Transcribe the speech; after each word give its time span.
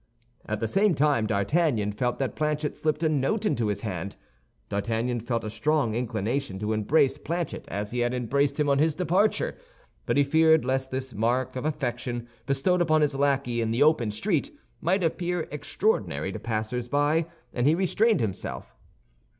At 0.47 0.59
the 0.59 0.67
same 0.67 0.95
time 0.95 1.27
D'Artagnan 1.27 1.91
felt 1.91 2.17
that 2.17 2.35
Planchet 2.35 2.75
slipped 2.75 3.03
a 3.03 3.07
note 3.09 3.45
into 3.45 3.67
his 3.67 3.81
hand. 3.81 4.15
D'Artagnan 4.67 5.19
felt 5.19 5.43
a 5.43 5.49
strong 5.51 5.93
inclination 5.93 6.57
to 6.57 6.73
embrace 6.73 7.19
Planchet 7.19 7.65
as 7.67 7.91
he 7.91 7.99
had 7.99 8.11
embraced 8.11 8.59
him 8.59 8.67
on 8.67 8.79
his 8.79 8.95
departure; 8.95 9.59
but 10.07 10.17
he 10.17 10.23
feared 10.23 10.65
lest 10.65 10.89
this 10.89 11.13
mark 11.13 11.55
of 11.55 11.65
affection, 11.65 12.27
bestowed 12.47 12.81
upon 12.81 13.01
his 13.01 13.13
lackey 13.13 13.61
in 13.61 13.69
the 13.69 13.83
open 13.83 14.09
street, 14.09 14.49
might 14.81 15.03
appear 15.03 15.47
extraordinary 15.51 16.31
to 16.31 16.39
passers 16.39 16.87
by, 16.87 17.27
and 17.53 17.67
he 17.67 17.75
restrained 17.75 18.21
himself. 18.21 18.73